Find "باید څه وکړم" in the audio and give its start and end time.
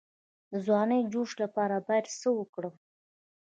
1.87-2.75